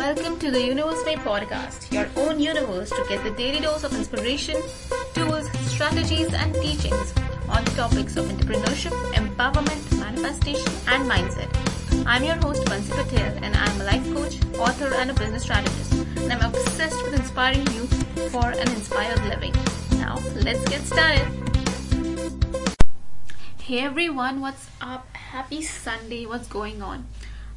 welcome 0.00 0.38
to 0.38 0.50
the 0.50 0.58
Youniverse 0.58 1.04
Way 1.04 1.14
podcast, 1.16 1.92
your 1.92 2.08
own 2.16 2.40
universe 2.40 2.88
to 2.88 3.04
get 3.06 3.22
the 3.22 3.32
daily 3.32 3.60
dose 3.60 3.84
of 3.84 3.92
inspiration, 3.92 4.56
tools, 5.12 5.46
strategies, 5.72 6.32
and 6.32 6.54
teachings 6.54 7.12
on 7.50 7.62
the 7.66 7.70
topics 7.72 8.16
of 8.16 8.24
entrepreneurship, 8.24 8.94
empowerment, 9.12 9.98
manifestation, 9.98 10.72
and 10.88 11.04
mindset. 11.04 11.50
I'm 12.06 12.24
your 12.24 12.36
host, 12.36 12.64
Bansi 12.64 12.92
Patel, 12.92 13.44
and 13.44 13.54
I'm 13.54 13.78
a 13.82 13.84
life 13.84 14.14
coach, 14.14 14.38
author, 14.58 14.90
and 14.94 15.10
a 15.10 15.14
business 15.14 15.42
strategist. 15.42 15.92
And 15.92 16.32
I'm 16.32 16.48
obsessed 16.48 17.02
with 17.02 17.12
inspiring 17.20 17.66
you 17.74 17.84
for 18.30 18.46
an 18.48 18.70
inspired 18.70 19.22
living. 19.26 19.52
Now, 19.98 20.18
let's 20.34 20.66
get 20.70 20.80
started. 20.80 21.28
Hey 23.58 23.80
everyone, 23.80 24.40
what's 24.40 24.66
up? 24.80 25.14
Happy 25.14 25.60
Sunday. 25.60 26.24
What's 26.24 26.48
going 26.48 26.80
on? 26.80 27.06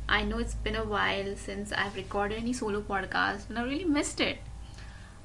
I 0.08 0.24
know 0.24 0.38
it's 0.38 0.56
been 0.56 0.76
a 0.76 0.84
while 0.84 1.36
since 1.36 1.72
I've 1.72 1.96
recorded 1.96 2.38
any 2.38 2.54
solo 2.54 2.82
podcast 2.82 3.50
and 3.50 3.58
I 3.58 3.64
really 3.64 3.86
missed 3.86 4.20
it. 4.20 4.38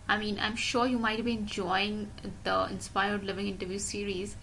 I 0.08 0.16
mean, 0.16 0.38
I'm 0.40 0.56
sure 0.56 0.86
you 0.86 0.98
might 0.98 1.22
be 1.24 1.32
enjoying 1.32 2.10
the 2.44 2.66
Inspired 2.70 3.24
Living 3.24 3.48
interview 3.48 3.78
series 3.78 4.36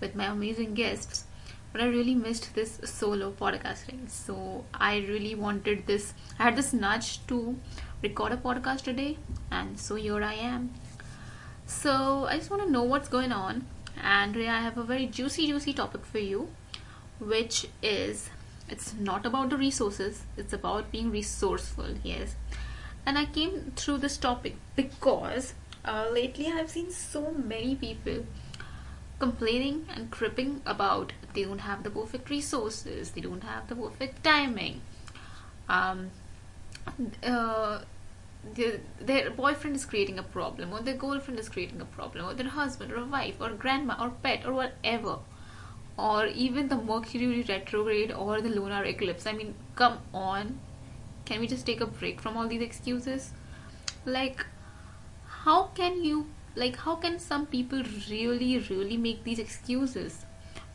with 0.00 0.14
my 0.14 0.26
amazing 0.26 0.74
guests, 0.74 1.24
but 1.72 1.80
I 1.80 1.86
really 1.86 2.14
missed 2.14 2.54
this 2.54 2.80
solo 2.84 3.32
podcasting. 3.32 4.10
So 4.10 4.64
I 4.74 4.98
really 4.98 5.34
wanted 5.34 5.86
this, 5.86 6.12
I 6.38 6.42
had 6.42 6.56
this 6.56 6.72
nudge 6.72 7.26
to 7.28 7.56
record 8.02 8.32
a 8.32 8.36
podcast 8.36 8.82
today, 8.82 9.16
and 9.50 9.78
so 9.80 9.94
here 9.94 10.22
I 10.22 10.34
am. 10.34 10.74
So 11.64 12.26
I 12.28 12.36
just 12.36 12.50
want 12.50 12.62
to 12.62 12.70
know 12.70 12.82
what's 12.82 13.08
going 13.08 13.32
on, 13.32 13.66
and 14.02 14.34
today 14.34 14.48
I 14.48 14.60
have 14.60 14.76
a 14.76 14.82
very 14.82 15.06
juicy, 15.06 15.46
juicy 15.46 15.72
topic 15.72 16.04
for 16.04 16.18
you, 16.18 16.50
which 17.18 17.68
is 17.82 18.28
it's 18.68 18.94
not 18.94 19.26
about 19.26 19.50
the 19.50 19.56
resources 19.56 20.24
it's 20.36 20.52
about 20.52 20.90
being 20.90 21.10
resourceful 21.10 21.94
yes. 22.02 22.36
And 23.04 23.16
i 23.18 23.24
came 23.24 23.72
through 23.76 23.98
this 23.98 24.16
topic 24.16 24.56
because 24.74 25.54
uh, 25.84 26.06
lately 26.12 26.48
i've 26.52 26.70
seen 26.70 26.90
so 26.90 27.30
many 27.30 27.76
people 27.76 28.24
complaining 29.18 29.86
and 29.94 30.10
cripping 30.10 30.60
about 30.66 31.12
they 31.34 31.44
don't 31.44 31.60
have 31.60 31.82
the 31.82 31.90
perfect 31.90 32.28
resources 32.30 33.12
they 33.12 33.20
don't 33.20 33.44
have 33.44 33.68
the 33.68 33.74
perfect 33.74 34.22
timing. 34.22 34.80
Um, 35.68 36.10
uh, 37.22 37.80
their, 38.54 38.80
their 39.00 39.30
boyfriend 39.30 39.74
is 39.76 39.84
creating 39.84 40.18
a 40.18 40.22
problem 40.22 40.72
or 40.72 40.80
their 40.80 40.94
girlfriend 40.94 41.40
is 41.40 41.48
creating 41.48 41.80
a 41.80 41.84
problem 41.84 42.26
or 42.26 42.34
their 42.34 42.48
husband 42.48 42.92
or 42.92 43.04
wife 43.04 43.36
or 43.40 43.50
grandma 43.50 43.96
or 44.00 44.10
pet 44.10 44.46
or 44.46 44.52
whatever 44.52 45.18
or 45.98 46.26
even 46.26 46.68
the 46.68 46.76
Mercury 46.76 47.42
retrograde 47.48 48.12
or 48.12 48.40
the 48.40 48.48
lunar 48.48 48.84
eclipse. 48.84 49.26
I 49.26 49.32
mean, 49.32 49.54
come 49.74 49.98
on. 50.12 50.60
Can 51.24 51.40
we 51.40 51.46
just 51.46 51.66
take 51.66 51.80
a 51.80 51.86
break 51.86 52.20
from 52.20 52.36
all 52.36 52.46
these 52.46 52.62
excuses? 52.62 53.32
Like, 54.04 54.46
how 55.26 55.64
can 55.74 56.04
you, 56.04 56.26
like, 56.54 56.76
how 56.76 56.96
can 56.96 57.18
some 57.18 57.46
people 57.46 57.82
really, 58.10 58.58
really 58.58 58.96
make 58.96 59.24
these 59.24 59.38
excuses 59.38 60.24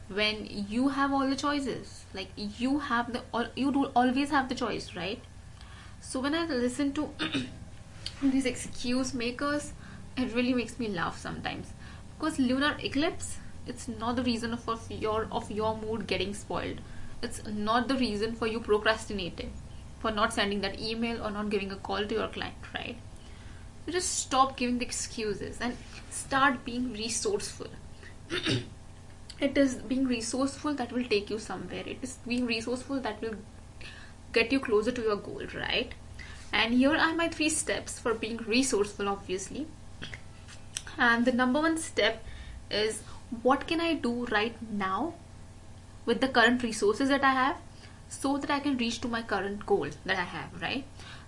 when 0.08 0.46
you 0.70 0.90
have 0.90 1.14
all 1.14 1.30
the 1.30 1.36
choices? 1.36 2.06
Like, 2.14 2.30
you 2.36 2.80
have 2.80 3.14
the, 3.14 3.22
you 3.56 3.72
do 3.72 3.86
always 3.96 4.32
have 4.32 4.50
the 4.50 4.56
choice, 4.56 4.96
right? 4.96 5.22
So 6.02 6.20
when 6.20 6.34
I 6.34 6.46
listen 6.46 6.94
to 6.94 7.10
these 8.24 8.46
excuse 8.48 9.14
makers, 9.14 9.74
it 10.18 10.34
really 10.34 10.54
makes 10.54 10.80
me 10.80 10.88
laugh 10.88 11.18
sometimes. 11.18 11.74
Because 12.18 12.40
lunar 12.40 12.76
eclipse 12.80 13.38
it's 13.68 13.88
not 13.88 14.16
the 14.16 14.24
reason 14.24 14.54
of, 14.54 14.68
of 14.68 14.90
your 14.92 15.28
of 15.32 15.52
your 15.52 15.78
mood 15.78 16.08
getting 16.08 16.34
spoiled. 16.34 16.82
It's 17.22 17.46
not 17.46 17.88
the 17.88 17.96
reason 17.96 18.34
for 18.34 18.48
you 18.48 18.60
procrastinating 18.60 19.54
for 20.00 20.12
not 20.12 20.34
sending 20.34 20.62
that 20.62 20.80
email 20.80 21.24
or 21.24 21.30
not 21.30 21.50
giving 21.50 21.72
a 21.72 21.76
call 21.76 22.06
to 22.06 22.16
your 22.16 22.28
client 22.28 22.56
right? 22.74 22.98
So 23.86 23.92
just 23.92 24.20
stop 24.20 24.58
giving 24.58 24.80
the 24.80 24.86
excuses 24.86 25.60
and 25.62 25.78
start 26.10 26.66
being 26.66 26.94
resourceful. 26.94 27.68
It 29.42 29.58
is 29.58 29.74
being 29.76 30.06
resourceful 30.06 30.76
that 30.76 30.92
will 30.92 31.04
take 31.04 31.32
you 31.32 31.40
somewhere. 31.40 31.84
It 31.84 31.98
is 32.04 32.20
being 32.28 32.46
resourceful 32.46 33.00
that 33.00 33.20
will 33.22 33.38
get 34.34 34.52
you 34.52 34.60
closer 34.60 34.92
to 34.92 35.02
your 35.02 35.16
goal 35.16 35.42
right? 35.56 35.92
And 36.54 36.76
here 36.76 36.96
are 36.96 37.16
my 37.16 37.28
three 37.28 37.50
steps 37.50 37.98
for 37.98 38.14
being 38.14 38.38
resourceful 38.38 39.10
obviously. 39.10 39.66
And 40.98 41.26
the 41.26 41.32
number 41.32 41.60
one 41.60 41.78
step 41.78 42.24
is 42.70 43.02
what 43.44 43.68
can 43.68 43.80
I 43.80 43.94
do 43.94 44.26
right 44.26 44.56
now 44.72 45.14
with 46.06 46.22
the 46.22 46.28
current 46.28 46.64
resources 46.64 47.10
that 47.10 47.24
I 47.24 47.32
have 47.32 47.58
so 48.10 48.38
that 48.38 48.52
I 48.52 48.60
can 48.60 48.78
reach 48.78 49.00
to 49.02 49.08
my 49.08 49.22
current 49.22 49.66
goal 49.66 49.90
that 50.06 50.18
I 50.18 50.24
have, 50.24 50.62
right? 50.62 50.86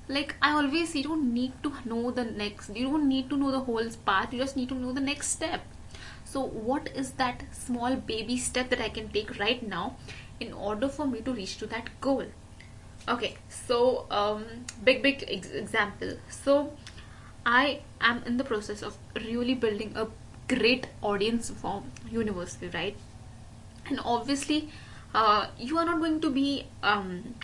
Like 0.07 0.35
I 0.41 0.51
always 0.51 0.95
you 0.95 1.03
don't 1.03 1.33
need 1.33 1.53
to 1.63 1.71
know 1.85 2.11
the 2.11 2.25
next 2.25 2.75
you 2.75 2.89
don't 2.89 3.07
need 3.07 3.29
to 3.29 3.37
know 3.37 3.51
the 3.51 3.61
whole 3.61 3.87
path, 4.05 4.33
you 4.33 4.39
just 4.39 4.57
need 4.57 4.69
to 4.69 4.75
know 4.75 4.91
the 4.91 5.01
next 5.01 5.29
step. 5.29 5.61
So 6.25 6.41
what 6.41 6.89
is 6.93 7.11
that 7.11 7.43
small 7.53 7.95
baby 7.95 8.37
step 8.37 8.69
that 8.69 8.81
I 8.81 8.89
can 8.89 9.09
take 9.09 9.39
right 9.39 9.65
now 9.65 9.95
in 10.39 10.51
order 10.51 10.89
for 10.89 11.05
me 11.05 11.21
to 11.21 11.33
reach 11.33 11.57
to 11.59 11.67
that 11.67 11.89
goal? 12.01 12.25
Okay, 13.07 13.37
so 13.49 14.05
um 14.11 14.45
big 14.83 15.01
big 15.01 15.23
ex- 15.27 15.51
example. 15.51 16.17
So 16.29 16.73
I 17.45 17.81
am 18.01 18.23
in 18.25 18.37
the 18.37 18.43
process 18.43 18.81
of 18.81 18.97
really 19.15 19.53
building 19.53 19.93
a 19.95 20.07
great 20.47 20.87
audience 21.01 21.49
for 21.49 21.83
university 22.11 22.69
right? 22.73 22.97
And 23.87 23.99
obviously 24.03 24.69
uh, 25.13 25.47
you 25.57 25.77
are 25.77 25.85
not 25.85 25.99
going 25.99 26.21
to 26.21 26.29
be 26.29 26.65
um, 26.81 27.35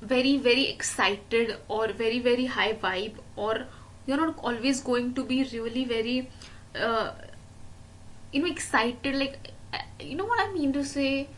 very 0.00 0.36
very 0.36 0.68
excited 0.68 1.56
or 1.68 1.88
very 1.88 2.18
very 2.18 2.46
high 2.46 2.74
vibe 2.74 3.14
or 3.34 3.66
you're 4.06 4.16
not 4.16 4.38
always 4.38 4.80
going 4.80 5.14
to 5.14 5.24
be 5.24 5.42
really 5.52 5.84
very 5.84 6.30
uh, 6.78 7.12
you 8.32 8.42
know 8.42 8.48
excited. 8.48 9.14
Like 9.14 9.52
uh, 9.72 9.78
you 10.00 10.16
know 10.16 10.24
what 10.26 10.40
i 10.40 10.52
mean 10.52 10.72
to 10.72 10.84
say? 10.84 11.28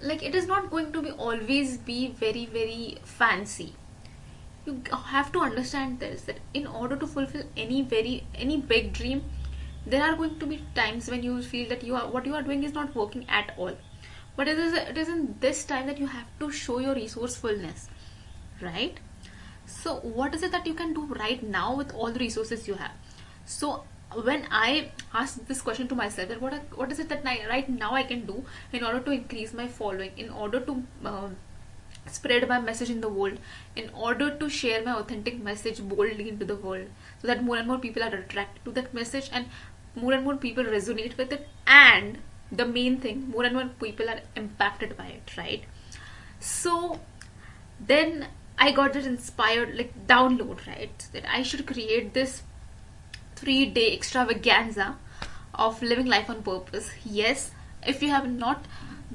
Like 0.00 0.22
it 0.22 0.34
is 0.34 0.46
not 0.46 0.70
going 0.70 0.92
to 0.92 1.02
be 1.02 1.10
always 1.10 1.76
be 1.76 2.08
very 2.08 2.46
very 2.46 2.98
fancy 3.04 3.74
you 4.66 4.82
have 5.12 5.32
to 5.32 5.40
understand 5.40 5.98
this 6.00 6.22
that 6.22 6.38
in 6.54 6.66
order 6.66 6.96
to 6.96 7.06
fulfill 7.06 7.44
any 7.56 7.82
very 7.82 8.24
any 8.34 8.56
big 8.56 8.92
dream 8.92 9.24
there 9.86 10.02
are 10.02 10.14
going 10.16 10.38
to 10.38 10.46
be 10.46 10.60
times 10.74 11.10
when 11.10 11.22
you 11.22 11.42
feel 11.42 11.68
that 11.68 11.82
you 11.82 11.96
are 11.96 12.08
what 12.08 12.26
you 12.26 12.34
are 12.34 12.42
doing 12.42 12.62
is 12.62 12.72
not 12.72 12.94
working 12.94 13.26
at 13.28 13.52
all. 13.56 13.76
But 14.36 14.48
it 14.48 14.58
is 14.58 14.74
it 14.74 14.96
is 14.96 15.08
in 15.08 15.34
this 15.40 15.64
time 15.64 15.86
that 15.86 15.98
you 15.98 16.06
have 16.06 16.26
to 16.38 16.50
show 16.50 16.78
your 16.78 16.94
resourcefulness 16.94 17.88
right? 18.62 18.98
So 19.66 19.96
what 19.96 20.34
is 20.34 20.42
it 20.42 20.52
that 20.52 20.66
you 20.66 20.74
can 20.74 20.94
do 20.94 21.06
right 21.14 21.42
now 21.42 21.74
with 21.76 21.94
all 21.94 22.12
the 22.12 22.20
resources 22.20 22.68
you 22.68 22.74
have? 22.74 22.92
So 23.44 23.84
when 24.14 24.46
I 24.50 24.92
ask 25.12 25.44
this 25.46 25.60
question 25.60 25.88
to 25.88 25.94
myself, 25.94 26.28
that 26.28 26.40
what 26.40 26.54
what 26.76 26.92
is 26.92 26.98
it 26.98 27.08
that 27.08 27.26
I, 27.26 27.46
right 27.48 27.68
now 27.68 27.94
I 27.94 28.02
can 28.02 28.26
do 28.26 28.44
in 28.72 28.84
order 28.84 29.00
to 29.00 29.10
increase 29.10 29.52
my 29.52 29.68
following, 29.68 30.12
in 30.16 30.30
order 30.30 30.60
to 30.60 30.82
uh, 31.04 31.28
spread 32.06 32.48
my 32.48 32.60
message 32.60 32.90
in 32.90 33.00
the 33.00 33.08
world 33.08 33.38
in 33.76 33.90
order 33.94 34.30
to 34.36 34.48
share 34.48 34.82
my 34.84 34.94
authentic 34.94 35.40
message 35.42 35.80
boldly 35.82 36.28
into 36.28 36.44
the 36.44 36.56
world 36.56 36.88
so 37.20 37.26
that 37.26 37.42
more 37.44 37.56
and 37.56 37.68
more 37.68 37.78
people 37.78 38.02
are 38.02 38.14
attracted 38.14 38.64
to 38.64 38.72
that 38.72 38.92
message 38.92 39.30
and 39.32 39.46
more 39.94 40.12
and 40.12 40.24
more 40.24 40.36
people 40.36 40.64
resonate 40.64 41.16
with 41.16 41.32
it. 41.32 41.48
And 41.66 42.18
the 42.50 42.66
main 42.66 42.98
thing 43.00 43.30
more 43.30 43.44
and 43.44 43.54
more 43.54 43.70
people 43.80 44.08
are 44.08 44.20
impacted 44.36 44.96
by 44.96 45.06
it 45.06 45.36
right? 45.36 45.64
So 46.40 47.00
then 47.80 48.26
i 48.58 48.70
got 48.70 48.92
this 48.92 49.06
inspired 49.06 49.74
like 49.76 50.06
download 50.06 50.66
right? 50.66 51.08
That 51.12 51.24
i 51.32 51.42
should 51.42 51.66
create 51.66 52.12
this 52.14 52.42
three 53.36 53.64
day 53.66 53.92
extravaganza 53.94 54.96
of 55.54 55.82
living 55.82 56.06
life 56.06 56.28
on 56.28 56.42
purpose. 56.42 56.90
Yes 57.04 57.52
if 57.86 58.02
you 58.02 58.10
have 58.10 58.30
not 58.30 58.64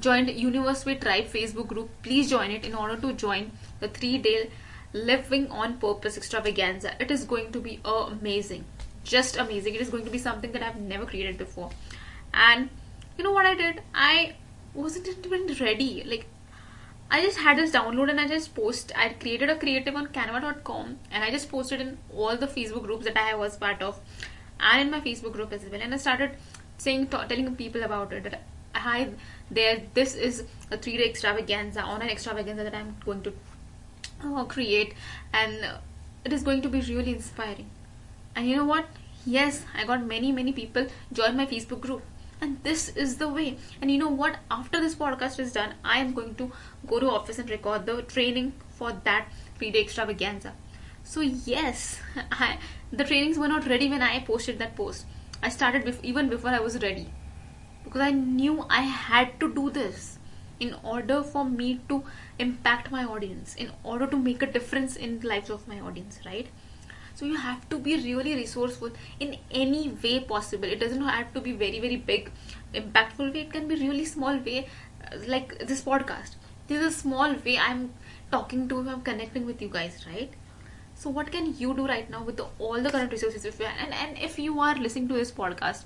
joined 0.00 0.28
Youniverse 0.28 0.84
Way 0.86 0.96
Tribe 0.96 1.26
Facebook 1.26 1.68
group, 1.68 1.90
please 2.02 2.30
join 2.30 2.50
it 2.50 2.64
in 2.64 2.74
order 2.74 2.96
to 2.96 3.12
join 3.12 3.50
the 3.80 3.88
three 3.88 4.18
day 4.18 4.50
living 4.92 5.50
on 5.50 5.78
purpose 5.78 6.16
extravaganza. 6.16 6.94
It 7.00 7.10
is 7.10 7.24
going 7.24 7.52
to 7.52 7.60
be 7.60 7.80
amazing, 7.84 8.64
just 9.04 9.36
amazing. 9.36 9.74
It 9.74 9.80
is 9.80 9.90
going 9.90 10.04
to 10.04 10.10
be 10.10 10.18
something 10.18 10.52
that 10.52 10.62
I've 10.62 10.80
never 10.80 11.06
created 11.06 11.38
before. 11.38 11.70
And 12.32 12.68
you 13.16 13.24
know 13.24 13.32
what 13.32 13.46
I 13.46 13.54
did? 13.54 13.82
I 13.94 14.34
wasn't 14.74 15.08
even 15.08 15.46
ready. 15.60 16.04
Like 16.04 16.26
I 17.10 17.22
just 17.22 17.38
had 17.38 17.56
this 17.56 17.70
download 17.70 18.10
and 18.10 18.20
I 18.20 18.28
just 18.28 18.54
post. 18.54 18.92
I 18.94 19.08
created 19.10 19.48
a 19.48 19.56
creative 19.56 19.96
on 19.96 20.08
Canva.com 20.08 20.98
and 21.10 21.24
I 21.24 21.30
just 21.30 21.50
posted 21.50 21.80
in 21.80 21.98
all 22.14 22.36
the 22.36 22.46
Facebook 22.46 22.84
groups 22.84 23.06
that 23.06 23.16
I 23.16 23.34
was 23.34 23.56
part 23.56 23.82
of, 23.82 23.98
and 24.60 24.82
in 24.82 24.90
my 24.90 25.00
Facebook 25.00 25.32
group 25.32 25.52
as 25.52 25.64
well. 25.64 25.80
And 25.80 25.94
I 25.94 25.96
started 25.96 26.32
saying, 26.76 27.06
telling 27.06 27.56
people 27.56 27.82
about 27.82 28.12
it. 28.12 28.38
Hi 28.74 29.08
there 29.50 29.82
this 29.94 30.14
is 30.14 30.44
a 30.70 30.76
three 30.76 30.96
day 30.98 31.04
extravaganza 31.08 31.82
online 31.82 32.10
extravaganza 32.10 32.64
that 32.64 32.74
i'm 32.74 32.94
going 33.04 33.22
to 33.22 33.32
uh, 34.24 34.44
create 34.44 34.94
and 35.32 35.66
it 36.24 36.32
is 36.32 36.42
going 36.42 36.60
to 36.62 36.68
be 36.68 36.80
really 36.82 37.12
inspiring. 37.12 37.70
And 38.36 38.46
you 38.46 38.56
know 38.56 38.64
what? 38.66 38.86
Yes 39.24 39.64
i 39.74 39.84
got 39.84 40.04
many 40.04 40.32
many 40.32 40.52
people 40.52 40.86
join 41.12 41.36
my 41.36 41.46
facebook 41.46 41.80
group 41.80 42.02
and 42.40 42.62
this 42.62 42.88
is 42.90 43.16
the 43.16 43.28
way. 43.28 43.58
And 43.80 43.90
you 43.90 43.98
know 43.98 44.10
what? 44.10 44.36
After 44.50 44.80
this 44.80 44.94
podcast 44.94 45.38
is 45.40 45.52
done 45.52 45.74
i 45.84 45.98
am 45.98 46.12
going 46.12 46.34
to 46.36 46.52
go 46.86 47.00
to 47.00 47.10
office 47.10 47.38
and 47.38 47.50
record 47.50 47.86
the 47.86 48.02
training 48.02 48.52
for 48.70 48.92
that 49.04 49.28
three 49.56 49.70
day 49.70 49.80
extravaganza. 49.80 50.52
So 51.04 51.20
yes 51.20 52.00
I, 52.32 52.58
the 52.92 53.04
trainings 53.04 53.38
were 53.38 53.48
not 53.48 53.66
ready 53.66 53.88
when 53.88 54.02
i 54.02 54.20
posted 54.20 54.58
that 54.58 54.76
post. 54.76 55.06
I 55.42 55.48
started 55.48 55.84
bef- 55.84 56.04
even 56.04 56.28
before 56.28 56.50
i 56.50 56.60
was 56.60 56.82
ready 56.82 57.08
because 57.88 58.06
i 58.06 58.10
knew 58.10 58.64
i 58.68 58.82
had 59.08 59.34
to 59.40 59.52
do 59.58 59.70
this 59.70 60.18
in 60.60 60.74
order 60.82 61.22
for 61.22 61.44
me 61.44 61.80
to 61.88 62.02
impact 62.38 62.90
my 62.90 63.04
audience 63.04 63.54
in 63.56 63.70
order 63.82 64.06
to 64.06 64.16
make 64.16 64.42
a 64.42 64.46
difference 64.56 64.96
in 64.96 65.18
the 65.20 65.28
lives 65.28 65.50
of 65.50 65.66
my 65.68 65.80
audience 65.80 66.20
right? 66.26 66.48
So 67.14 67.26
you 67.26 67.36
have 67.36 67.68
to 67.70 67.78
be 67.78 67.96
really 67.96 68.34
resourceful 68.36 68.90
in 69.18 69.36
any 69.50 69.88
way 70.02 70.20
possible. 70.20 70.64
It 70.64 70.78
doesn't 70.78 71.02
have 71.02 71.32
to 71.34 71.40
be 71.40 71.52
very 71.52 71.80
very 71.80 71.96
big 71.96 72.30
impactful 72.74 73.32
way. 73.34 73.40
It 73.40 73.52
can 73.52 73.66
be 73.66 73.74
really 73.74 74.04
small 74.04 74.36
way 74.36 74.68
uh, 75.04 75.16
like 75.26 75.58
this 75.66 75.82
podcast. 75.82 76.36
This 76.68 76.80
is 76.80 76.94
a 76.94 76.98
small 76.98 77.34
way 77.46 77.58
i'm 77.58 77.92
talking 78.30 78.68
to 78.68 78.78
i'm 78.80 79.00
connecting 79.02 79.46
with 79.46 79.62
you 79.62 79.68
guys 79.68 80.04
right? 80.10 80.32
So 80.94 81.10
what 81.10 81.30
can 81.30 81.54
you 81.58 81.74
do 81.74 81.86
right 81.86 82.10
now 82.10 82.22
with 82.24 82.36
the, 82.38 82.46
all 82.58 82.82
the 82.82 82.90
current 82.90 83.12
resources 83.12 83.44
if 83.44 83.60
you 83.60 83.66
and, 83.66 83.94
and 83.94 84.18
if 84.18 84.38
you 84.38 84.60
are 84.60 84.74
listening 84.74 85.08
to 85.08 85.14
this 85.14 85.30
podcast 85.30 85.84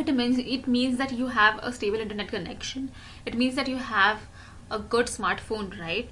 it 0.00 0.14
means 0.14 0.38
it 0.38 0.66
means 0.66 0.98
that 0.98 1.12
you 1.12 1.28
have 1.28 1.58
a 1.62 1.72
stable 1.72 2.00
internet 2.00 2.28
connection. 2.28 2.90
It 3.26 3.36
means 3.36 3.54
that 3.56 3.68
you 3.68 3.76
have 3.76 4.20
a 4.70 4.78
good 4.78 5.06
smartphone 5.06 5.78
right? 5.80 6.10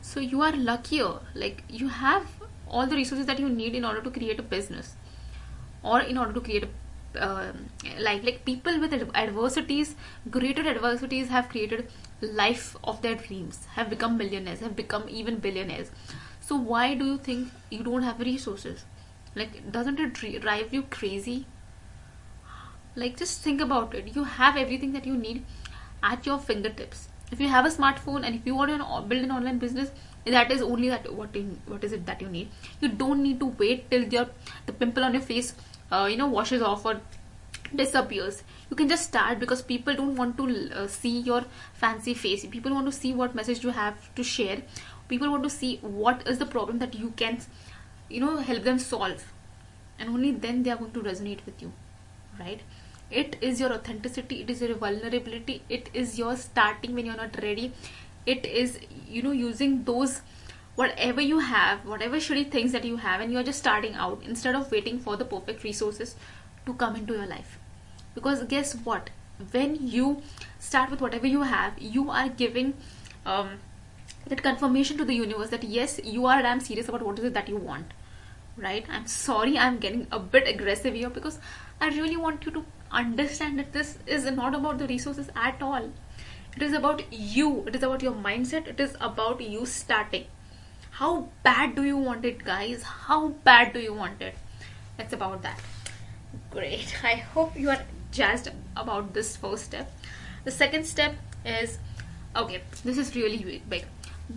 So 0.00 0.20
you 0.20 0.42
are 0.42 0.52
luckier. 0.52 1.14
Like 1.34 1.64
you 1.68 1.88
have 1.88 2.26
all 2.68 2.86
the 2.86 2.96
resources 2.96 3.26
that 3.26 3.38
you 3.38 3.48
need 3.48 3.74
in 3.74 3.84
order 3.84 4.00
to 4.00 4.10
create 4.10 4.38
a 4.38 4.42
business. 4.42 4.94
Or 5.82 6.00
in 6.00 6.18
order 6.18 6.32
to 6.32 6.40
create 6.40 6.64
a 6.64 6.68
uh, 7.16 7.52
life 7.98 8.22
like 8.22 8.44
people 8.44 8.78
with 8.78 8.92
adversities 8.92 9.94
greater 10.30 10.68
adversities 10.68 11.28
have 11.28 11.48
created 11.48 11.88
life 12.20 12.76
of 12.84 13.00
their 13.00 13.14
dreams 13.14 13.64
have 13.76 13.88
become 13.88 14.18
millionaires 14.18 14.60
have 14.60 14.76
become 14.76 15.04
even 15.08 15.36
billionaires. 15.36 15.90
So 16.40 16.56
why 16.56 16.94
do 16.94 17.06
you 17.06 17.18
think 17.18 17.48
you 17.70 17.82
don't 17.82 18.02
have 18.02 18.20
resources? 18.20 18.84
Like 19.34 19.72
doesn't 19.72 19.98
it 19.98 20.42
drive 20.42 20.74
you 20.74 20.82
crazy 20.82 21.46
like 22.98 23.16
just 23.16 23.40
think 23.40 23.60
about 23.60 23.94
it. 23.94 24.14
You 24.14 24.24
have 24.24 24.56
everything 24.56 24.92
that 24.92 25.06
you 25.06 25.16
need 25.16 25.44
at 26.02 26.26
your 26.26 26.38
fingertips. 26.38 27.08
If 27.30 27.40
you 27.40 27.48
have 27.48 27.66
a 27.66 27.68
smartphone 27.68 28.24
and 28.24 28.34
if 28.34 28.46
you 28.46 28.54
want 28.54 28.70
to 28.70 29.02
build 29.08 29.24
an 29.24 29.30
online 29.30 29.58
business 29.58 29.90
that 30.24 30.50
is 30.50 30.62
only 30.62 30.88
that 30.88 31.12
what 31.12 31.34
in, 31.34 31.60
what 31.66 31.84
is 31.84 31.92
it 31.92 32.06
that 32.06 32.20
you 32.20 32.28
need. 32.28 32.48
You 32.80 32.88
don't 32.88 33.22
need 33.22 33.40
to 33.40 33.46
wait 33.46 33.90
till 33.90 34.04
your 34.04 34.26
the 34.66 34.72
pimple 34.72 35.04
on 35.04 35.14
your 35.14 35.22
face 35.22 35.54
uh, 35.90 36.06
you 36.10 36.16
know 36.16 36.26
washes 36.26 36.62
off 36.62 36.84
or 36.84 37.00
disappears. 37.74 38.42
You 38.70 38.76
can 38.76 38.88
just 38.88 39.04
start 39.04 39.38
because 39.38 39.62
people 39.62 39.94
don't 39.94 40.16
want 40.16 40.36
to 40.38 40.70
uh, 40.72 40.86
see 40.86 41.20
your 41.20 41.44
fancy 41.74 42.14
face. 42.14 42.46
People 42.46 42.72
want 42.72 42.86
to 42.86 42.92
see 42.92 43.14
what 43.14 43.34
message 43.34 43.62
you 43.64 43.70
have 43.70 44.14
to 44.14 44.22
share. 44.22 44.62
People 45.08 45.30
want 45.30 45.42
to 45.42 45.50
see 45.50 45.78
what 45.80 46.26
is 46.28 46.38
the 46.38 46.46
problem 46.46 46.78
that 46.78 46.94
you 46.94 47.12
can 47.16 47.38
you 48.08 48.20
know 48.20 48.36
help 48.38 48.62
them 48.64 48.78
solve. 48.78 49.32
And 49.98 50.10
only 50.10 50.30
then 50.32 50.62
they 50.62 50.70
are 50.70 50.76
going 50.76 50.92
to 50.92 51.00
resonate 51.00 51.44
with 51.44 51.60
you 51.60 51.72
right 52.38 52.60
it 53.10 53.36
is 53.40 53.60
your 53.60 53.72
authenticity 53.72 54.42
it 54.42 54.50
is 54.50 54.60
your 54.60 54.74
vulnerability 54.74 55.62
it 55.68 55.88
is 55.94 56.18
your 56.18 56.36
starting 56.36 56.94
when 56.94 57.06
you're 57.06 57.16
not 57.16 57.42
ready. 57.42 57.72
It 58.26 58.44
is 58.44 58.78
you 59.08 59.22
know 59.22 59.30
using 59.30 59.84
those 59.84 60.20
whatever 60.74 61.20
you 61.20 61.38
have 61.38 61.86
whatever 61.86 62.16
shitty 62.16 62.50
things 62.50 62.72
that 62.72 62.84
you 62.84 62.96
have 62.96 63.20
and 63.20 63.32
you're 63.32 63.42
just 63.42 63.58
starting 63.58 63.94
out 63.94 64.22
instead 64.24 64.54
of 64.54 64.70
waiting 64.70 64.98
for 64.98 65.16
the 65.16 65.24
perfect 65.24 65.64
resources 65.64 66.14
to 66.66 66.74
come 66.74 66.96
into 66.96 67.14
your 67.14 67.26
life. 67.26 67.58
Because 68.14 68.42
guess 68.44 68.74
what? 68.74 69.10
When 69.52 69.76
you 69.80 70.22
start 70.58 70.90
with 70.90 71.00
whatever 71.00 71.26
you 71.26 71.42
have 71.42 71.78
you 71.78 72.10
are 72.10 72.28
giving 72.28 72.74
um, 73.24 73.60
that 74.26 74.42
confirmation 74.42 74.98
to 74.98 75.04
the 75.04 75.14
universe 75.14 75.48
that 75.50 75.64
yes 75.64 76.00
you 76.04 76.26
are 76.26 76.42
damn 76.42 76.60
serious 76.60 76.88
about 76.88 77.02
what 77.02 77.18
is 77.18 77.24
it 77.24 77.34
that 77.34 77.48
you 77.48 77.56
want 77.56 77.94
right? 78.56 78.84
I'm 78.90 79.06
sorry 79.06 79.56
i'm 79.56 79.78
getting 79.78 80.06
a 80.10 80.18
bit 80.18 80.48
aggressive 80.48 80.94
here 80.94 81.08
because 81.08 81.38
i 81.80 81.88
really 81.88 82.16
want 82.16 82.44
you 82.44 82.50
to 82.50 82.64
understand 82.90 83.58
that 83.58 83.72
this 83.72 83.98
is 84.06 84.24
not 84.30 84.54
about 84.54 84.78
the 84.78 84.86
resources 84.86 85.28
at 85.36 85.62
all. 85.62 85.90
It 86.56 86.62
is 86.62 86.72
about 86.72 87.02
you. 87.12 87.64
It 87.66 87.76
is 87.76 87.82
about 87.82 88.02
your 88.02 88.12
mindset. 88.12 88.66
It 88.66 88.80
is 88.80 88.96
about 89.00 89.40
you 89.40 89.66
starting. 89.66 90.24
How 90.90 91.28
bad 91.44 91.76
do 91.76 91.84
you 91.84 91.96
want 91.96 92.24
it 92.24 92.44
guys? 92.44 92.82
How 92.82 93.28
bad 93.28 93.72
do 93.72 93.78
you 93.78 93.94
want 93.94 94.20
it? 94.20 94.34
It's 94.98 95.12
about 95.12 95.42
that. 95.42 95.60
Great. 96.50 96.96
I 97.04 97.14
hope 97.14 97.56
you 97.56 97.70
are 97.70 97.84
jazzed 98.10 98.48
about 98.76 99.14
this 99.14 99.36
first 99.36 99.66
step. 99.66 99.92
The 100.44 100.50
second 100.50 100.84
step 100.84 101.14
is 101.44 101.78
okay 102.34 102.62
this 102.84 102.98
is 102.98 103.14
really 103.14 103.62
big. 103.68 103.84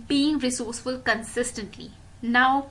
Being 0.06 0.38
resourceful 0.38 0.98
consistently. 0.98 1.90
Now 2.22 2.68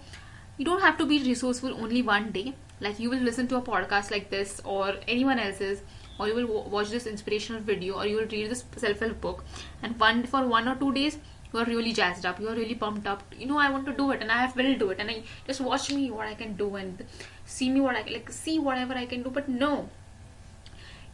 you 0.57 0.65
don't 0.65 0.81
have 0.81 0.97
to 0.99 1.05
be 1.05 1.21
resourceful 1.23 1.73
only 1.73 2.01
one 2.01 2.31
day 2.31 2.53
like 2.81 2.99
you 2.99 3.09
will 3.09 3.25
listen 3.29 3.47
to 3.47 3.57
a 3.57 3.61
podcast 3.61 4.11
like 4.11 4.29
this 4.29 4.61
or 4.65 4.95
anyone 5.07 5.39
else's 5.39 5.81
or 6.19 6.27
you 6.27 6.35
will 6.35 6.63
watch 6.69 6.89
this 6.89 7.07
inspirational 7.07 7.61
video 7.61 7.99
or 7.99 8.05
you 8.05 8.17
will 8.17 8.31
read 8.31 8.49
this 8.49 8.63
self-help 8.75 9.21
book 9.21 9.45
and 9.81 9.99
one 9.99 10.23
for 10.23 10.45
one 10.47 10.67
or 10.67 10.75
two 10.75 10.91
days 10.91 11.17
you 11.53 11.59
are 11.59 11.65
really 11.65 11.93
jazzed 11.93 12.25
up 12.25 12.39
you 12.39 12.49
are 12.49 12.55
really 12.55 12.75
pumped 12.75 13.07
up. 13.07 13.23
You 13.37 13.45
know 13.45 13.57
i 13.57 13.69
want 13.69 13.85
to 13.85 13.93
do 13.93 14.11
it 14.11 14.21
and 14.21 14.31
i 14.31 14.51
will 14.55 14.75
do 14.83 14.89
it 14.89 14.99
and 14.99 15.09
i 15.09 15.23
just 15.47 15.61
watch 15.61 15.91
me 15.93 16.11
what 16.11 16.27
i 16.27 16.33
can 16.33 16.55
do 16.55 16.75
and 16.75 17.05
see 17.45 17.69
me 17.69 17.81
what 17.81 17.95
i 17.95 18.03
like 18.03 18.31
see 18.31 18.59
whatever 18.59 18.93
i 18.93 19.05
can 19.05 19.23
do. 19.23 19.29
But 19.29 19.49
no 19.49 19.89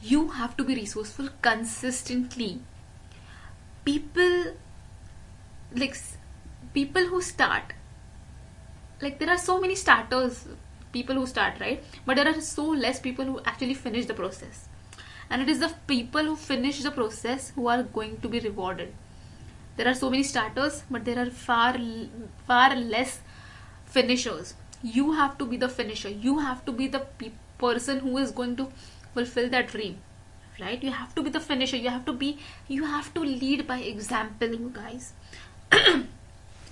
you 0.01 0.29
have 0.29 0.55
to 0.57 0.63
be 0.63 0.75
resourceful 0.75 1.29
consistently. 1.41 2.59
People 3.83 4.53
like 5.75 5.97
people 6.73 7.05
who 7.05 7.21
start 7.21 7.73
like 9.01 9.19
there 9.19 9.29
are 9.29 9.37
so 9.37 9.59
many 9.59 9.75
starters 9.75 10.47
people 10.91 11.15
who 11.15 11.25
start 11.25 11.59
right? 11.59 11.83
But 12.05 12.17
there 12.17 12.27
are 12.27 12.41
so 12.41 12.65
less 12.65 12.99
people 12.99 13.25
who 13.25 13.41
actually 13.45 13.73
finish 13.73 14.05
the 14.05 14.13
process. 14.13 14.67
And 15.29 15.41
it 15.41 15.49
is 15.49 15.59
the 15.59 15.73
people 15.87 16.23
who 16.23 16.35
finish 16.35 16.81
the 16.81 16.91
process 16.91 17.51
who 17.55 17.67
are 17.67 17.83
going 17.83 18.17
to 18.21 18.29
be 18.29 18.39
rewarded. 18.39 18.93
There 19.75 19.87
are 19.87 19.93
so 19.93 20.09
many 20.09 20.23
starters 20.23 20.83
but 20.89 21.05
there 21.05 21.19
are 21.19 21.29
far 21.29 21.75
far 22.47 22.75
less 22.75 23.19
finishers. 23.85 24.55
You 24.81 25.13
have 25.13 25.37
to 25.37 25.45
be 25.45 25.57
the 25.57 25.69
finisher. 25.69 26.09
You 26.09 26.39
have 26.39 26.65
to 26.65 26.71
be 26.71 26.87
the 26.87 26.99
pe- 26.99 27.31
person 27.57 27.99
who 27.99 28.17
is 28.17 28.31
going 28.31 28.55
to 28.57 28.69
fulfill 29.13 29.49
that 29.49 29.67
dream 29.67 29.97
right? 30.59 30.83
You 30.83 30.91
have 30.91 31.13
to 31.15 31.23
be 31.23 31.29
the 31.29 31.39
finisher. 31.39 31.77
You 31.77 31.89
have 31.89 32.05
to 32.05 32.13
be 32.13 32.37
you 32.67 32.85
have 32.85 33.13
to 33.13 33.21
lead 33.21 33.67
by 33.67 33.79
example 33.79 34.47
you 34.47 34.71
guys 34.73 35.13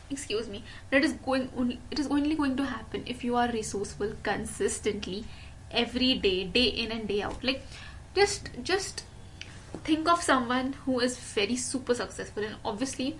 excuse 0.10 0.48
me. 0.48 0.63
That 0.92 1.04
is 1.04 1.13
going 1.13 1.50
only 1.57 1.80
it 1.92 2.00
is 2.00 2.07
only 2.07 2.36
going 2.36 2.56
to 2.57 2.66
happen 2.66 3.04
if 3.06 3.24
you 3.24 3.35
are 3.35 3.50
resourceful 3.52 4.14
consistently 4.24 5.26
every 5.71 6.16
day 6.16 6.44
day 6.45 6.66
in 6.66 6.92
and 6.92 7.07
day 7.07 7.21
out. 7.21 7.44
Like 7.44 7.62
just 8.16 8.50
just 8.64 9.04
think 9.83 10.07
of 10.07 10.21
someone 10.21 10.74
who 10.85 11.00
is 11.00 11.18
very 11.18 11.56
super 11.56 11.94
successful 11.94 12.44
and 12.44 12.56
obviously 12.64 13.18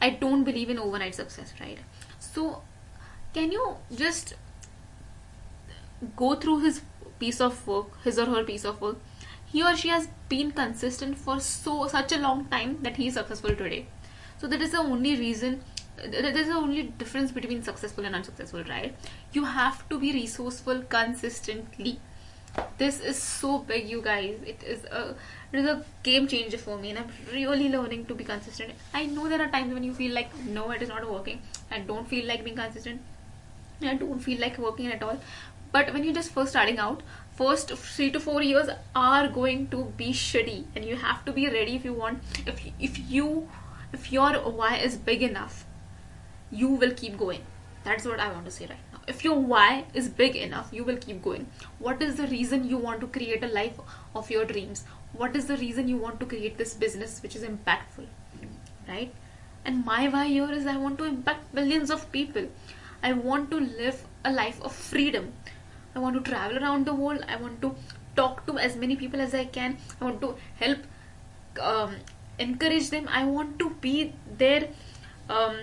i 0.00 0.10
don't 0.10 0.44
believe 0.44 0.70
in 0.70 0.78
overnight 0.78 1.14
success 1.14 1.52
right? 1.60 1.78
So 2.18 2.62
can 3.32 3.50
you 3.52 3.76
just 3.94 4.34
go 6.16 6.34
through 6.34 6.60
his 6.60 6.82
piece 7.18 7.40
of 7.40 7.66
work 7.66 8.02
his 8.02 8.18
or 8.18 8.26
her 8.26 8.44
piece 8.44 8.64
of 8.64 8.80
work? 8.80 8.96
He 9.46 9.62
or 9.62 9.76
she 9.76 9.88
has 9.88 10.08
been 10.28 10.50
consistent 10.50 11.16
for 11.16 11.40
so 11.40 11.86
such 11.88 12.12
a 12.12 12.18
long 12.18 12.46
time 12.46 12.78
that 12.82 12.96
he 12.96 13.06
is 13.06 13.14
successful 13.14 13.50
today. 13.50 13.86
So 14.38 14.48
that 14.48 14.60
is 14.60 14.72
the 14.72 14.78
only 14.78 15.14
reason 15.16 15.62
there's 15.96 16.48
the 16.48 16.54
only 16.54 16.82
difference 16.82 17.30
between 17.30 17.62
successful 17.62 18.04
and 18.04 18.14
unsuccessful 18.14 18.64
right? 18.64 18.94
You 19.32 19.44
have 19.44 19.88
to 19.88 19.98
be 19.98 20.12
resourceful 20.12 20.82
consistently. 20.82 22.00
This 22.78 23.00
is 23.00 23.20
so 23.20 23.58
big 23.58 23.88
you 23.88 24.00
guys. 24.02 24.36
It 24.46 24.62
is 24.62 24.84
a 24.84 25.14
it 25.52 25.58
is 25.60 25.66
a 25.66 25.84
game 26.02 26.26
changer 26.26 26.58
for 26.58 26.76
me 26.76 26.90
and 26.90 26.98
i'm 26.98 27.10
really 27.32 27.68
learning 27.68 28.06
to 28.06 28.14
be 28.14 28.24
consistent. 28.24 28.72
I 28.92 29.06
know 29.06 29.28
there 29.28 29.40
are 29.40 29.48
times 29.48 29.72
when 29.72 29.84
you 29.84 29.94
feel 29.94 30.14
like 30.14 30.36
no 30.44 30.70
it 30.70 30.82
is 30.82 30.88
not 30.88 31.08
working 31.10 31.40
i 31.70 31.78
don't 31.78 32.08
feel 32.08 32.26
like 32.26 32.44
being 32.44 32.56
consistent 32.56 33.00
i 33.82 33.94
don't 33.94 34.18
feel 34.18 34.40
like 34.40 34.58
working 34.58 34.88
at 34.88 35.02
all. 35.02 35.20
But 35.72 35.92
when 35.92 36.04
you're 36.04 36.14
just 36.14 36.30
first 36.30 36.50
starting 36.50 36.78
out 36.78 37.02
first 37.36 37.70
three 37.76 38.10
to 38.12 38.20
four 38.20 38.42
years 38.42 38.68
are 38.94 39.28
going 39.28 39.68
to 39.68 39.84
be 39.96 40.12
shitty 40.12 40.64
and 40.74 40.84
you 40.84 40.96
have 40.96 41.24
to 41.24 41.32
be 41.32 41.48
ready 41.48 41.76
if 41.76 41.84
you 41.84 41.92
want 41.92 42.22
if 42.46 42.60
if 42.78 42.98
you 43.10 43.48
if 43.92 44.12
your 44.12 44.32
why 44.62 44.76
is 44.76 44.96
big 44.96 45.22
enough 45.22 45.64
you 46.62 46.68
will 46.68 46.92
keep 47.02 47.18
going. 47.18 47.44
That's 47.84 48.06
what 48.10 48.20
i 48.24 48.28
want 48.32 48.46
to 48.46 48.50
say 48.50 48.66
right 48.66 48.84
now. 48.92 49.00
If 49.12 49.24
your 49.24 49.38
why 49.52 49.84
is 50.02 50.08
big 50.20 50.36
enough 50.36 50.70
you 50.72 50.84
will 50.84 50.96
keep 50.96 51.22
going. 51.22 51.46
What 51.78 52.02
is 52.02 52.16
the 52.16 52.28
reason 52.28 52.68
you 52.68 52.78
want 52.78 53.00
to 53.02 53.08
create 53.18 53.44
a 53.44 53.48
life 53.56 53.80
of 54.14 54.30
your 54.30 54.44
dreams? 54.52 54.84
What 55.12 55.36
is 55.40 55.46
the 55.46 55.56
reason 55.56 55.88
you 55.88 55.98
want 56.04 56.20
to 56.20 56.26
create 56.26 56.56
this 56.58 56.74
business 56.74 57.22
which 57.22 57.36
is 57.36 57.42
impactful? 57.42 58.06
Right? 58.88 59.12
And 59.64 59.84
my 59.84 60.08
why 60.08 60.24
here 60.28 60.50
is 60.60 60.66
i 60.66 60.76
want 60.76 60.98
to 61.02 61.04
impact 61.10 61.52
millions 61.60 61.90
of 61.90 62.10
people. 62.12 62.48
I 63.02 63.12
want 63.12 63.50
to 63.50 63.60
live 63.60 64.02
a 64.24 64.32
life 64.32 64.60
of 64.62 64.72
freedom. 64.72 65.32
I 65.94 65.98
want 65.98 66.16
to 66.16 66.30
travel 66.30 66.58
around 66.62 66.86
the 66.86 66.94
world. 66.94 67.24
I 67.28 67.36
want 67.36 67.60
to 67.62 67.74
talk 68.16 68.46
to 68.46 68.58
as 68.58 68.76
many 68.76 68.96
people 68.96 69.20
as 69.20 69.34
i 69.34 69.44
can. 69.44 69.78
I 70.00 70.04
want 70.04 70.20
to 70.22 70.34
help 70.56 70.78
um, 71.60 71.96
encourage 72.38 72.90
them. 72.90 73.08
I 73.08 73.24
want 73.24 73.58
to 73.58 73.70
be 73.86 74.12
their 74.38 74.68
um, 75.28 75.58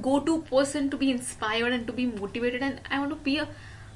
go-to 0.00 0.42
person 0.42 0.90
to 0.90 0.96
be 0.96 1.10
inspired 1.10 1.72
and 1.72 1.86
to 1.86 1.92
be 1.92 2.06
motivated. 2.06 2.62
And 2.62 2.80
i 2.90 2.98
want 2.98 3.10
to 3.10 3.16
be 3.16 3.38
a, 3.38 3.48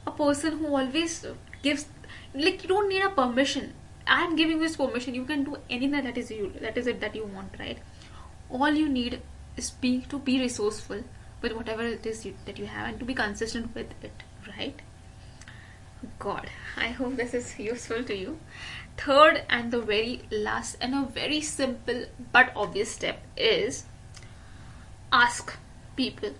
a 0.06 0.10
person 0.10 0.58
who 0.58 0.66
always 0.66 1.26
gives 1.62 1.86
like 2.34 2.62
you 2.62 2.68
don't 2.68 2.88
need 2.88 3.02
a 3.02 3.10
permission. 3.10 3.72
I'm 4.06 4.36
giving 4.36 4.60
this 4.60 4.76
permission. 4.76 5.14
You 5.14 5.24
can 5.24 5.44
do 5.44 5.56
anything 5.68 6.04
that 6.04 6.16
is 6.16 6.30
you 6.30 6.52
that 6.60 6.76
is 6.78 6.86
it 6.86 7.00
that 7.00 7.16
you 7.16 7.24
want 7.24 7.54
right? 7.58 7.78
All 8.50 8.70
you 8.70 8.88
need 8.88 9.20
is 9.56 9.70
be 9.70 10.00
to 10.10 10.18
be 10.18 10.38
resourceful 10.40 11.02
with 11.42 11.52
whatever 11.52 11.82
it 11.82 12.06
is 12.06 12.24
you, 12.24 12.34
that 12.44 12.58
you 12.58 12.66
have 12.66 12.88
and 12.88 12.98
to 12.98 13.04
be 13.04 13.14
consistent 13.14 13.74
with 13.74 13.92
it 14.02 14.22
right? 14.56 14.80
God 16.18 16.48
i 16.76 16.88
hope 16.88 17.16
this 17.16 17.34
is 17.34 17.58
useful 17.58 18.04
to 18.04 18.14
you. 18.14 18.38
Third 18.96 19.42
and 19.50 19.70
the 19.70 19.80
very 19.80 20.22
last 20.30 20.76
and 20.80 20.94
a 20.94 21.02
very 21.02 21.40
simple 21.40 22.04
but 22.32 22.52
obvious 22.54 22.90
step 22.90 23.22
is 23.36 23.84
ask 25.12 25.56
people. 25.96 26.30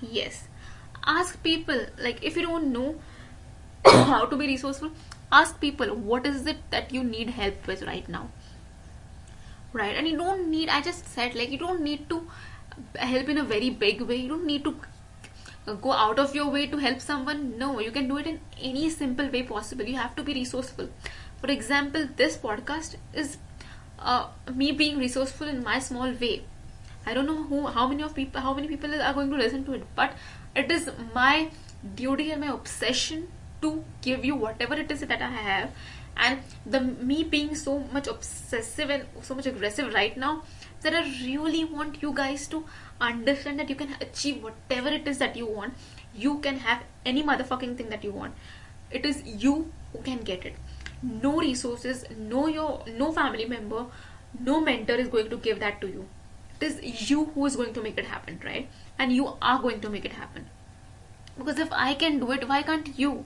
Yes. 0.00 0.48
Ask 1.06 1.42
people 1.42 1.86
like 1.98 2.22
if 2.22 2.36
you 2.36 2.42
don't 2.42 2.72
know 2.72 2.96
how 3.86 4.24
to 4.26 4.36
be 4.36 4.46
resourceful 4.46 4.90
ask 5.32 5.60
people 5.60 5.94
what 5.94 6.26
is 6.26 6.46
it 6.46 6.58
that 6.70 6.92
you 6.92 7.02
need 7.02 7.30
help 7.30 7.66
with 7.66 7.82
right 7.82 8.08
now? 8.08 8.28
Right? 9.72 9.96
And 9.96 10.08
you 10.08 10.16
don't 10.16 10.48
need 10.48 10.68
i 10.68 10.80
just 10.80 11.06
said 11.06 11.34
like 11.34 11.50
you 11.50 11.58
don't 11.58 11.82
need 11.82 12.08
to 12.10 12.26
help 12.96 13.28
in 13.28 13.38
a 13.38 13.44
very 13.44 13.70
big 13.70 14.02
way. 14.02 14.16
You 14.16 14.28
don't 14.28 14.46
need 14.46 14.64
to 14.64 14.76
go 15.80 15.92
out 15.92 16.18
of 16.18 16.34
your 16.34 16.48
way 16.50 16.66
to 16.66 16.76
help 16.76 17.00
someone. 17.00 17.58
No 17.58 17.80
you 17.80 17.90
can 17.90 18.08
do 18.08 18.18
it 18.18 18.26
in 18.26 18.40
any 18.60 18.88
simple 18.90 19.28
way 19.28 19.42
possible. 19.42 19.84
You 19.84 19.96
have 19.96 20.14
to 20.16 20.22
be 20.22 20.34
resourceful. 20.34 20.88
For 21.40 21.50
example 21.50 22.08
this 22.16 22.36
podcast 22.36 22.96
is 23.12 23.38
uh, 23.98 24.28
me 24.54 24.72
being 24.72 24.98
resourceful 24.98 25.48
in 25.48 25.64
my 25.64 25.78
small 25.78 26.12
way 26.12 26.44
I 27.06 27.14
don't 27.14 27.26
know 27.26 27.44
who, 27.44 27.66
how 27.68 27.86
many 27.86 28.02
of 28.02 28.14
people, 28.14 28.40
how 28.40 28.52
many 28.52 28.66
people 28.66 29.00
are 29.00 29.14
going 29.14 29.30
to 29.30 29.36
listen 29.36 29.64
to 29.66 29.74
it, 29.74 29.84
but 29.94 30.14
it 30.56 30.70
is 30.72 30.90
my 31.14 31.50
duty 31.94 32.32
and 32.32 32.40
my 32.40 32.48
obsession 32.52 33.28
to 33.62 33.84
give 34.02 34.24
you 34.24 34.34
whatever 34.34 34.74
it 34.74 34.90
is 34.90 35.00
that 35.00 35.22
I 35.22 35.28
have. 35.28 35.70
And 36.16 36.40
the 36.64 36.80
me 36.80 37.22
being 37.22 37.54
so 37.54 37.78
much 37.92 38.08
obsessive 38.08 38.90
and 38.90 39.04
so 39.22 39.36
much 39.36 39.46
aggressive 39.46 39.92
right 39.94 40.16
now, 40.16 40.42
that 40.82 40.94
I 40.94 41.02
really 41.24 41.64
want 41.64 42.02
you 42.02 42.12
guys 42.12 42.48
to 42.48 42.64
understand 43.00 43.60
that 43.60 43.68
you 43.70 43.76
can 43.76 43.94
achieve 44.00 44.42
whatever 44.42 44.88
it 44.88 45.06
is 45.06 45.18
that 45.18 45.36
you 45.36 45.46
want. 45.46 45.74
You 46.14 46.38
can 46.38 46.58
have 46.58 46.82
any 47.04 47.22
motherfucking 47.22 47.76
thing 47.76 47.88
that 47.90 48.02
you 48.02 48.12
want. 48.12 48.34
It 48.90 49.06
is 49.06 49.22
you 49.24 49.70
who 49.92 50.02
can 50.02 50.18
get 50.18 50.44
it. 50.44 50.54
No 51.02 51.38
resources, 51.38 52.04
no 52.18 52.46
your 52.48 52.82
no 52.88 53.12
family 53.12 53.44
member, 53.44 53.86
no 54.40 54.60
mentor 54.60 54.94
is 54.94 55.08
going 55.08 55.30
to 55.30 55.36
give 55.36 55.60
that 55.60 55.80
to 55.80 55.86
you 55.86 56.08
it 56.60 56.66
is 56.66 57.10
you 57.10 57.26
who 57.26 57.46
is 57.46 57.56
going 57.56 57.72
to 57.74 57.82
make 57.82 57.98
it 57.98 58.06
happen 58.06 58.40
right? 58.44 58.68
And 58.98 59.12
you 59.12 59.32
are 59.42 59.60
going 59.60 59.80
to 59.80 59.90
make 59.90 60.04
it 60.04 60.12
happen. 60.12 60.46
Because 61.38 61.58
if 61.58 61.72
i 61.72 61.94
can 61.94 62.18
do 62.18 62.30
it 62.32 62.48
why 62.48 62.62
can't 62.62 62.98
you? 62.98 63.24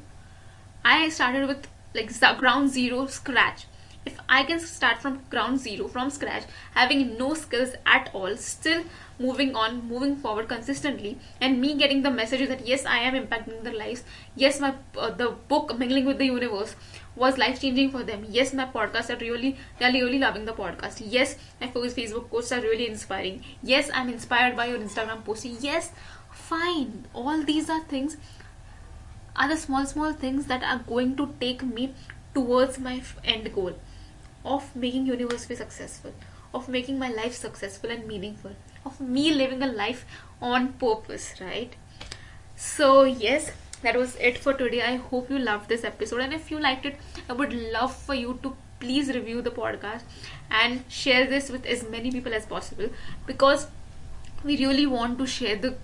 I 0.85 1.09
started 1.09 1.47
with 1.49 1.69
like 1.95 2.39
ground 2.39 2.71
zero 2.71 3.07
scratch 3.07 3.67
if 4.07 4.19
i 4.29 4.43
can 4.43 4.61
start 4.61 4.99
from 4.99 5.21
ground 5.31 5.59
zero 5.61 5.87
from 5.87 6.11
scratch 6.11 6.45
having 6.75 7.19
no 7.19 7.35
skills 7.35 7.75
at 7.85 8.11
all 8.15 8.37
still 8.37 8.83
moving 9.19 9.55
on 9.55 9.87
moving 9.89 10.17
forward 10.17 10.49
consistently 10.49 11.19
and 11.41 11.61
me 11.61 11.75
getting 11.77 12.03
the 12.03 12.11
message 12.11 12.49
that 12.49 12.67
yes 12.67 12.87
i 12.87 12.99
am 12.99 13.15
impacting 13.15 13.63
their 13.63 13.77
lives 13.77 14.03
yes 14.35 14.61
my 14.61 14.75
uh, 14.97 15.11
the 15.11 15.29
book 15.49 15.77
mingling 15.79 16.07
with 16.07 16.19
the 16.19 16.25
universe 16.27 16.75
was 17.17 17.37
life 17.39 17.61
changing 17.61 17.91
for 17.91 18.03
them. 18.03 18.25
Yes, 18.29 18.55
my 18.55 18.65
podcasts 18.65 19.11
are 19.11 19.19
really, 19.19 19.57
they're 19.79 19.93
really 19.93 20.19
loving 20.19 20.45
the 20.45 20.53
podcast. 20.53 21.03
Yes, 21.05 21.37
my 21.61 21.67
first 21.69 21.97
Facebook 21.97 22.31
posts 22.31 22.53
are 22.53 22.61
really 22.61 22.89
inspiring. 22.89 23.45
Yes, 23.63 23.91
I'm 23.93 24.09
inspired 24.09 24.57
by 24.57 24.67
your 24.67 24.79
Instagram 24.79 25.25
posting. 25.25 25.57
Yes, 25.61 25.91
fine. 26.33 27.07
All 27.13 27.43
these 27.43 27.69
are 27.69 27.83
things, 27.85 28.17
are 29.37 29.49
the 29.49 29.57
small, 29.57 29.87
small 29.87 30.13
things 30.13 30.47
that 30.47 30.63
are 30.63 30.79
going 30.79 31.17
to 31.17 31.35
take 31.41 31.63
me 31.63 31.95
towards 32.35 32.79
my 32.79 33.03
end 33.25 33.53
goal 33.53 33.75
of 34.45 34.75
making 34.75 35.07
Youniverse 35.07 35.49
Way 35.49 35.57
successful, 35.57 36.13
of 36.55 36.69
making 36.69 36.99
my 36.99 37.09
life 37.09 37.35
successful 37.35 37.91
and 37.91 38.07
meaningful, 38.07 38.53
of 38.85 39.01
me 39.01 39.33
living 39.33 39.63
a 39.63 39.67
life 39.67 40.05
on 40.41 40.73
purpose, 40.75 41.35
right? 41.41 41.75
So, 42.57 43.05
yes, 43.05 43.53
that 43.83 43.97
was 43.97 44.17
it 44.17 44.39
for 44.39 44.53
today. 44.53 44.83
I 44.83 44.97
hope 44.97 45.31
you 45.31 45.39
loved 45.39 45.69
this 45.69 45.85
episode. 45.85 46.21
And 46.21 46.33
if 46.33 46.51
you 46.51 46.59
liked 46.59 46.87
it 46.87 46.97
i 47.29 47.33
would 47.33 47.53
love 47.53 47.95
for 47.95 48.15
you 48.15 48.39
to 48.43 48.57
please 48.81 49.09
review 49.15 49.43
the 49.43 49.51
podcast 49.51 50.03
and 50.51 50.85
share 50.89 51.27
this 51.27 51.51
with 51.51 51.67
as 51.67 51.83
many 51.95 52.11
people 52.11 52.35
as 52.35 52.47
possible 52.47 52.89
because 53.27 53.67
we 54.43 54.57
really 54.57 54.87
want 54.87 55.19
to 55.19 55.27
share 55.27 55.57
the 55.57 55.75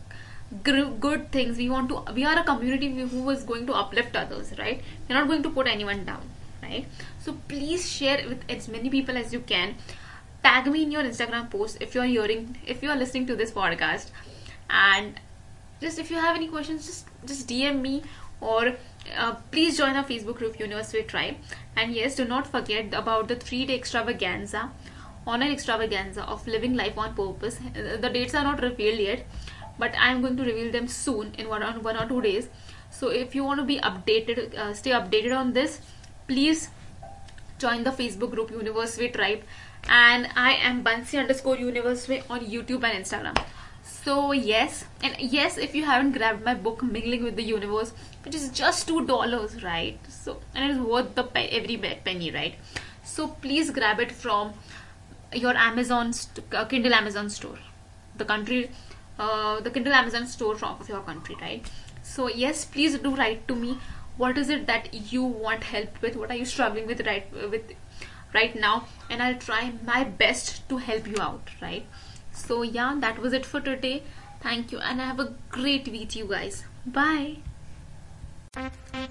good 0.62 1.30
things. 1.32 1.58
We 1.58 1.68
want 1.68 1.88
to 1.90 2.12
we 2.14 2.24
are 2.24 2.38
a 2.38 2.44
community 2.44 2.88
who 3.00 3.28
is 3.30 3.42
going 3.42 3.66
to 3.66 3.74
uplift 3.74 4.16
others 4.16 4.52
right? 4.58 4.82
We're 5.08 5.16
not 5.16 5.28
going 5.28 5.42
to 5.42 5.50
put 5.50 5.66
anyone 5.66 6.04
down 6.04 6.22
right 6.68 6.86
so 7.26 7.36
please 7.48 7.88
share 7.90 8.18
with 8.28 8.42
as 8.48 8.68
many 8.68 8.88
people 8.88 9.16
as 9.16 9.32
you 9.32 9.40
can. 9.40 9.74
Tag 10.42 10.66
me 10.72 10.82
in 10.84 10.92
your 10.92 11.02
instagram 11.02 11.50
post 11.50 11.78
if 11.80 11.94
you're 11.94 12.04
hearing 12.04 12.56
if 12.74 12.82
you 12.82 12.90
are 12.90 12.96
listening 12.96 13.26
to 13.26 13.34
this 13.36 13.50
podcast. 13.50 14.10
And 14.70 15.18
just 15.80 15.98
if 15.98 16.10
you 16.10 16.16
have 16.16 16.36
any 16.36 16.48
questions 16.48 16.86
just 16.86 17.08
just 17.30 17.48
dm 17.48 17.80
me 17.80 18.02
or 18.40 18.74
uh, 19.16 19.34
please 19.50 19.76
join 19.78 19.96
our 19.96 20.04
facebook 20.04 20.36
group 20.36 20.56
Youniverse 20.58 20.92
Way 20.94 21.02
tribe. 21.02 21.34
And 21.74 21.92
yes 21.92 22.14
do 22.14 22.24
not 22.24 22.46
forget 22.46 22.94
about 22.94 23.26
the 23.28 23.36
three 23.36 23.64
day 23.66 23.74
extravaganza 23.74 24.70
online 25.26 25.50
extravaganza 25.50 26.22
of 26.36 26.46
living 26.46 26.74
life 26.74 26.96
on 26.96 27.12
purpose. 27.14 27.58
The 27.74 28.10
dates 28.12 28.34
are 28.34 28.44
not 28.44 28.62
revealed 28.62 29.00
yet 29.00 29.26
but 29.78 29.94
i'm 29.98 30.22
going 30.22 30.36
to 30.36 30.44
reveal 30.44 30.72
them 30.72 30.86
soon 30.88 31.34
in 31.38 31.48
one 31.48 31.62
or 31.62 31.72
one 31.80 31.96
or 31.96 32.08
two 32.14 32.22
days. 32.22 32.48
So 32.90 33.08
if 33.08 33.34
you 33.34 33.44
want 33.44 33.58
to 33.60 33.64
be 33.64 33.78
updated 33.80 34.54
uh, 34.54 34.72
stay 34.74 34.92
updated 34.92 35.36
on 35.36 35.52
this 35.52 35.80
please 36.26 36.68
join 37.58 37.84
the 37.84 37.90
facebook 37.90 38.30
group 38.32 38.50
Youniverse 38.50 38.98
Way 38.98 39.08
tribe. 39.08 39.42
And 39.88 40.28
i 40.36 40.52
am 40.68 40.82
bansi 40.84 41.18
underscore 41.18 41.56
Youniverse 41.56 42.08
Way 42.08 42.22
on 42.28 42.40
youtube 42.40 42.84
and 42.84 43.04
instagram. 43.04 43.36
So 43.84 44.32
yes. 44.32 44.84
And 45.02 45.16
yes 45.18 45.58
if 45.58 45.74
you 45.74 45.84
haven't 45.84 46.12
grabbed 46.12 46.44
my 46.44 46.54
book 46.54 46.82
mingling 46.82 47.22
with 47.22 47.36
the 47.36 47.42
universe 47.42 47.92
which 48.24 48.34
is 48.34 48.50
just 48.50 48.88
two 48.88 49.06
dollars 49.06 49.62
right? 49.62 49.98
So 50.08 50.38
and 50.54 50.64
it 50.64 50.74
is 50.74 50.80
worth 50.80 51.14
the 51.14 51.24
pe- 51.24 51.48
every 51.48 51.76
penny 51.76 52.30
right? 52.30 52.54
So 53.04 53.28
please 53.28 53.70
grab 53.70 54.00
it 54.00 54.12
from 54.12 54.54
your 55.32 55.56
amazon 55.56 56.12
st- 56.12 56.54
uh, 56.54 56.64
kindle 56.66 56.94
amazon 56.94 57.30
store. 57.30 57.58
The 58.16 58.24
country 58.24 58.70
uh, 59.18 59.60
the 59.60 59.70
kindle 59.70 59.92
amazon 59.92 60.26
store 60.26 60.56
from 60.56 60.80
of 60.80 60.88
your 60.88 61.00
country 61.00 61.36
right? 61.40 61.64
So 62.02 62.28
yes 62.28 62.64
please 62.64 62.98
do 62.98 63.14
write 63.14 63.46
to 63.48 63.54
me 63.54 63.78
what 64.16 64.38
is 64.38 64.48
it 64.48 64.66
that 64.66 64.92
you 65.12 65.22
want 65.22 65.64
help 65.64 66.00
with 66.02 66.16
what 66.16 66.30
are 66.30 66.36
you 66.36 66.44
struggling 66.44 66.86
with 66.86 67.06
right 67.06 67.32
with 67.50 67.72
right 68.34 68.54
now 68.54 68.86
and 69.10 69.22
i'll 69.22 69.40
try 69.46 69.72
my 69.84 70.04
best 70.04 70.68
to 70.68 70.78
help 70.78 71.06
you 71.06 71.20
out 71.20 71.50
right 71.62 71.86
so 72.32 72.62
yeah 72.62 72.94
that 72.98 73.18
was 73.18 73.32
it 73.32 73.46
for 73.46 73.60
today 73.60 74.02
thank 74.40 74.72
you 74.72 74.78
and 74.78 75.00
I 75.00 75.06
have 75.06 75.20
a 75.20 75.34
great 75.50 75.88
week 75.88 76.14
you 76.16 76.26
guys 76.26 76.64
bye 76.86 77.36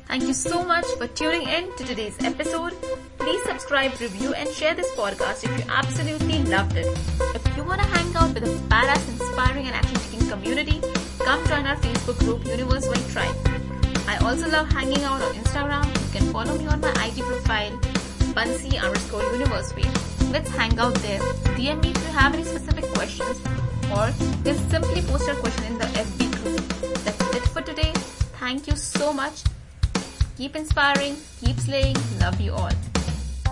Thank 0.08 0.24
you 0.24 0.34
so 0.34 0.64
much 0.64 0.86
for 0.98 1.08
tuning 1.08 1.48
in 1.48 1.72
to 1.78 1.84
today's 1.84 2.18
episode. 2.24 2.74
Please 3.20 3.44
subscribe, 3.44 4.00
review, 4.00 4.34
and 4.34 4.50
share 4.50 4.74
this 4.74 4.90
podcast 4.94 5.44
if 5.44 5.58
you 5.60 5.72
absolutely 5.72 6.44
loved 6.46 6.76
it. 6.76 6.88
If 7.36 7.58
you 7.58 7.64
want 7.64 7.82
to 7.82 7.88
hang 7.88 8.16
out 8.16 8.34
with 8.34 8.44
a 8.44 8.54
badass, 8.74 9.08
inspiring, 9.08 9.68
and 9.68 9.76
action 9.76 9.98
taking 9.98 10.28
community, 10.30 10.82
come 11.20 11.46
join 11.48 11.68
our 11.68 11.76
Facebook 11.78 12.18
group, 12.20 12.42
Youniverse 12.42 12.90
Way 12.90 13.12
Tribe. 13.12 13.65
I 14.08 14.18
also 14.18 14.50
love 14.50 14.70
hanging 14.72 15.04
out 15.04 15.22
on 15.22 15.34
Instagram. 15.34 15.86
You 15.86 16.20
can 16.20 16.32
follow 16.32 16.58
me 16.58 16.68
on 16.68 16.80
my 16.80 16.92
IG 17.06 17.24
profile, 17.24 17.72
Bansi 18.36 18.82
underscore 18.82 19.24
Universe 19.34 19.74
Let's 20.32 20.50
hang 20.50 20.78
out 20.80 20.94
there. 20.96 21.20
DM 21.56 21.82
me 21.82 21.90
if 21.92 21.98
you 21.98 22.14
have 22.14 22.34
any 22.34 22.44
specific 22.44 22.86
questions 22.94 23.40
or 23.92 24.12
just 24.44 24.70
simply 24.70 25.02
post 25.04 25.28
your 25.28 25.36
question 25.38 25.64
in 25.66 25.78
the 25.78 25.86
FB 25.86 26.44
group. 26.44 26.62
That's 27.04 27.36
it 27.36 27.48
for 27.50 27.62
today. 27.62 27.94
Thank 28.40 28.68
you 28.68 28.76
so 28.76 29.14
much. 29.14 29.44
Keep 30.38 30.56
inspiring, 30.56 31.16
keep 31.44 31.58
slaying. 31.60 31.96
Love 32.20 32.42
you 32.42 32.52
all. 32.52 32.95